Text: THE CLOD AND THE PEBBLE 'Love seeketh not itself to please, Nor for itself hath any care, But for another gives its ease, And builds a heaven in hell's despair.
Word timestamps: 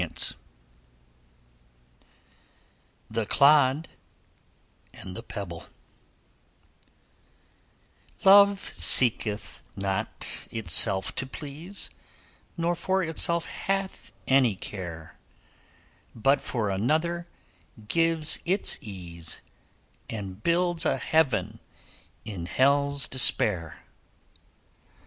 THE 3.07 3.27
CLOD 3.27 3.87
AND 4.95 5.15
THE 5.15 5.21
PEBBLE 5.21 5.65
'Love 8.25 8.59
seeketh 8.59 9.61
not 9.75 10.47
itself 10.49 11.13
to 11.13 11.27
please, 11.27 11.91
Nor 12.57 12.73
for 12.73 13.03
itself 13.03 13.45
hath 13.45 14.11
any 14.27 14.55
care, 14.55 15.19
But 16.15 16.41
for 16.41 16.71
another 16.71 17.27
gives 17.87 18.39
its 18.43 18.79
ease, 18.81 19.41
And 20.09 20.41
builds 20.41 20.83
a 20.83 20.97
heaven 20.97 21.59
in 22.25 22.47
hell's 22.47 23.07
despair. 23.07 23.83